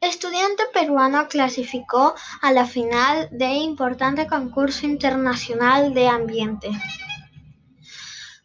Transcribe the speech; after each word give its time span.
Estudiante 0.00 0.62
peruano 0.72 1.26
clasificó 1.26 2.14
a 2.40 2.52
la 2.52 2.66
final 2.66 3.28
de 3.32 3.54
importante 3.54 4.28
concurso 4.28 4.86
internacional 4.86 5.92
de 5.92 6.08
ambiente. 6.08 6.70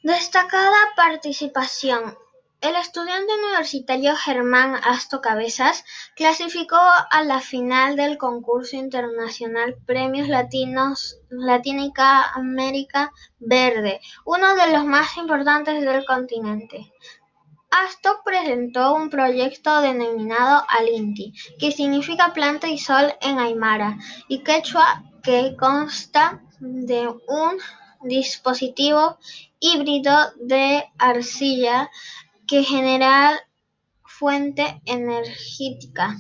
Destacada 0.02 0.78
participación. 0.96 2.18
El 2.60 2.76
estudiante 2.76 3.32
universitario 3.34 4.16
Germán 4.16 4.76
Asto 4.84 5.22
Cabezas 5.22 5.86
clasificó 6.16 6.80
a 6.80 7.22
la 7.24 7.40
final 7.40 7.98
del 7.98 8.18
concurso 8.18 8.76
internacional 8.76 9.76
Premios 9.86 10.30
Latinos 10.30 11.18
Latínica 11.30 12.32
América 12.32 13.12
Verde, 13.38 14.00
uno 14.26 14.56
de 14.56 14.72
los 14.72 14.86
más 14.86 15.18
importantes 15.18 15.86
del 15.86 16.04
continente. 16.06 16.92
Asto 17.74 18.22
presentó 18.24 18.94
un 18.94 19.10
proyecto 19.10 19.82
denominado 19.82 20.64
Alinti, 20.70 21.34
que 21.58 21.72
significa 21.72 22.32
planta 22.32 22.68
y 22.68 22.78
sol 22.78 23.16
en 23.20 23.40
aymara 23.40 23.98
y 24.28 24.44
quechua, 24.44 25.04
que 25.24 25.56
consta 25.58 26.44
de 26.60 27.08
un 27.08 27.58
dispositivo 28.04 29.18
híbrido 29.60 30.16
de 30.36 30.86
arcilla 31.00 31.90
que 32.48 32.64
genera 32.64 33.40
fuente 34.06 34.80
energética. 34.86 36.16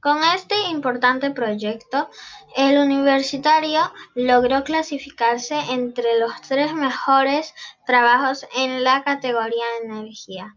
Con 0.00 0.24
este 0.24 0.56
importante 0.70 1.30
proyecto, 1.30 2.10
el 2.56 2.78
universitario 2.78 3.92
logró 4.16 4.64
clasificarse 4.64 5.56
entre 5.70 6.18
los 6.18 6.32
tres 6.40 6.74
mejores 6.74 7.54
trabajos 7.86 8.44
en 8.56 8.82
la 8.82 9.04
categoría 9.04 9.64
energía. 9.84 10.56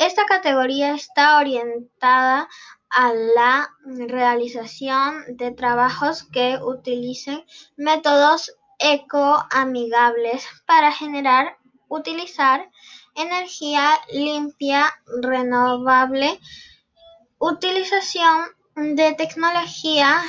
Esta 0.00 0.24
categoría 0.24 0.94
está 0.94 1.36
orientada 1.36 2.48
a 2.88 3.12
la 3.12 3.68
realización 3.84 5.36
de 5.36 5.50
trabajos 5.50 6.22
que 6.22 6.56
utilicen 6.56 7.44
métodos 7.76 8.56
ecoamigables 8.78 10.46
para 10.64 10.90
generar, 10.90 11.58
utilizar 11.88 12.70
energía 13.14 13.90
limpia, 14.10 14.90
renovable, 15.20 16.40
utilización 17.38 18.46
de 18.76 19.12
tecnologías 19.12 20.24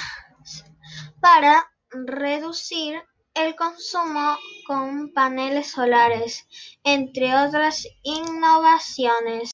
para 1.22 1.72
reducir 1.92 3.02
el 3.34 3.56
consumo 3.56 4.38
con 4.68 5.14
paneles 5.14 5.72
solares, 5.72 6.46
entre 6.84 7.34
otras 7.36 7.88
innovaciones. 8.04 9.51